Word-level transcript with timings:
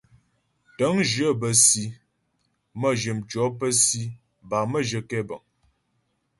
Tə̂ŋjyə 0.77 1.29
bə́ 1.39 1.53
si, 1.65 1.83
mə́jyə 2.79 3.11
mtʉɔ̌ 3.19 3.45
pə́ 3.59 3.69
si 3.83 4.03
bâ 4.49 4.57
mə́jyə 4.71 4.99
kɛbəŋ. 5.09 5.41